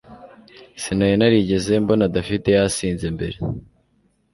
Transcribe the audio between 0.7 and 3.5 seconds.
Sinari narigeze mbona David yasinze mbere